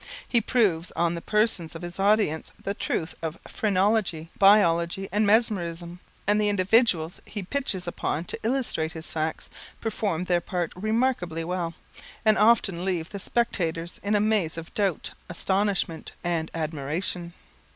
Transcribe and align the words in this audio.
He 0.27 0.41
proves 0.41 0.89
on 0.93 1.13
the 1.13 1.21
persons 1.21 1.75
of 1.75 1.83
his 1.83 1.99
audience 1.99 2.51
the 2.59 2.73
truth 2.73 3.13
of 3.21 3.37
phrenology, 3.47 4.31
biology, 4.39 5.07
and 5.11 5.27
mesmerism, 5.27 5.99
and 6.25 6.41
the 6.41 6.49
individuals 6.49 7.21
he 7.23 7.43
pitches 7.43 7.85
upon 7.87 8.25
to 8.25 8.39
illustrate 8.41 8.93
his 8.93 9.11
facts 9.11 9.47
perform 9.79 10.23
their 10.23 10.41
parts 10.41 10.73
remarkably 10.75 11.43
well, 11.43 11.75
and 12.25 12.39
often 12.39 12.83
leave 12.83 13.11
the 13.11 13.19
spectators 13.19 13.99
in 14.01 14.15
a 14.15 14.19
maze 14.19 14.57
of 14.57 14.73
doubt, 14.73 15.11
astonishment, 15.29 16.13
and 16.23 16.49
admiration. 16.55 17.33